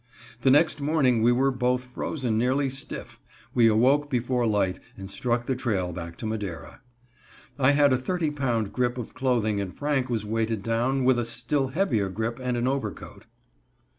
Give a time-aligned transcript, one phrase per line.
[0.39, 3.19] The next morning we were both frozen nearly stiff;
[3.53, 6.81] we awoke before light and struck the trail back to Madera.
[7.59, 11.25] I had a thirty pound grip of clothing and Franck was weighted down with a
[11.27, 13.25] still heavier grip and an overcoat.